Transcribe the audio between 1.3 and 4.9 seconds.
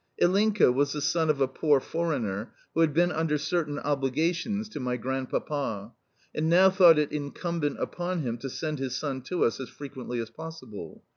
a poor foreigner who had been under certain obligations to